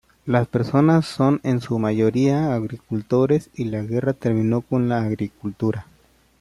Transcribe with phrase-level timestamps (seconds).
[0.25, 5.85] Las personas son en su mayoría agricultores y la guerra terminó con la agricultura.